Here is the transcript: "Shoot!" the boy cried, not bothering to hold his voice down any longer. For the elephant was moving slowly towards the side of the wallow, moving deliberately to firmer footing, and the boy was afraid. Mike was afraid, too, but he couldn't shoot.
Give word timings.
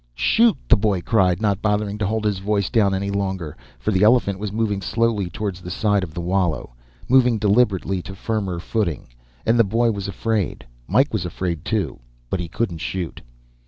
"Shoot!" 0.15 0.57
the 0.67 0.75
boy 0.75 1.01
cried, 1.01 1.43
not 1.43 1.61
bothering 1.61 1.99
to 1.99 2.07
hold 2.07 2.25
his 2.25 2.39
voice 2.39 2.71
down 2.71 2.95
any 2.95 3.11
longer. 3.11 3.55
For 3.77 3.91
the 3.91 4.01
elephant 4.01 4.39
was 4.39 4.51
moving 4.51 4.81
slowly 4.81 5.29
towards 5.29 5.61
the 5.61 5.69
side 5.69 6.03
of 6.03 6.15
the 6.15 6.21
wallow, 6.21 6.73
moving 7.07 7.37
deliberately 7.37 8.01
to 8.01 8.15
firmer 8.15 8.57
footing, 8.57 9.09
and 9.45 9.59
the 9.59 9.63
boy 9.63 9.91
was 9.91 10.07
afraid. 10.07 10.65
Mike 10.87 11.13
was 11.13 11.23
afraid, 11.23 11.63
too, 11.63 11.99
but 12.31 12.39
he 12.39 12.47
couldn't 12.47 12.79
shoot. 12.79 13.21